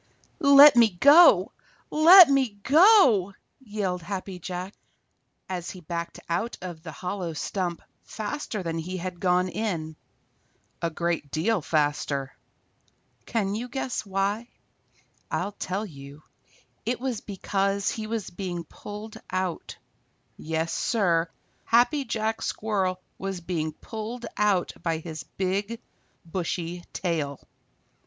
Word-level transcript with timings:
_"Let 0.39 0.75
me 0.75 0.89
go! 0.89 1.51
Let 1.91 2.27
me 2.27 2.57
go!" 2.63 3.35
yelled 3.59 4.01
Happy 4.01 4.39
Jack, 4.39 4.73
as 5.47 5.69
he 5.69 5.81
backed 5.81 6.19
out 6.27 6.57
of 6.59 6.81
the 6.81 6.91
hollow 6.91 7.33
stump 7.33 7.83
faster 8.03 8.63
than 8.63 8.79
he 8.79 8.97
had 8.97 9.19
gone 9.19 9.47
in, 9.47 9.95
a 10.81 10.89
great 10.89 11.29
deal 11.29 11.61
faster. 11.61 12.35
Can 13.27 13.53
you 13.53 13.69
guess 13.69 14.03
why? 14.03 14.49
I'll 15.29 15.51
tell 15.51 15.85
you. 15.85 16.23
It 16.83 16.99
was 16.99 17.21
because 17.21 17.91
he 17.91 18.07
was 18.07 18.31
being 18.31 18.63
pulled 18.63 19.17
out. 19.29 19.77
Yes, 20.35 20.73
Sir, 20.73 21.29
Happy 21.63 22.05
Jack 22.05 22.41
Squirrel 22.41 22.99
was 23.19 23.39
being 23.39 23.71
pulled 23.71 24.25
out 24.35 24.73
by 24.81 24.97
his 24.97 25.21
big, 25.37 25.79
bushy 26.25 26.83
tail. 26.91 27.39